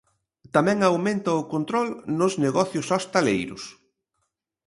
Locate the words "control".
1.53-1.87